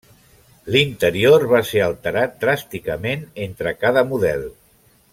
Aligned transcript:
L'interior 0.75 1.45
va 1.51 1.59
ser 1.73 1.83
alterat 1.89 2.33
dràsticament 2.47 3.25
entre 3.49 3.75
cada 3.85 4.07
model. 4.15 4.47